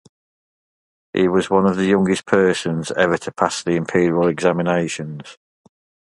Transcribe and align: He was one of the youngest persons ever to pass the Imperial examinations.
He 1.13 1.27
was 1.27 1.51
one 1.51 1.67
of 1.67 1.75
the 1.77 1.85
youngest 1.85 2.25
persons 2.25 2.91
ever 2.93 3.19
to 3.19 3.31
pass 3.31 3.61
the 3.63 3.73
Imperial 3.75 4.25
examinations. 4.25 5.37